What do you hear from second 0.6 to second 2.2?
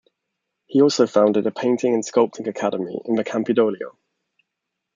He also founded a painting and